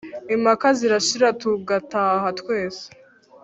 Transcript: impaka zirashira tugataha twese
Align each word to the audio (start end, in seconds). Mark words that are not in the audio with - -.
impaka 0.35 0.67
zirashira 0.77 1.27
tugataha 1.41 2.27
twese 2.39 2.83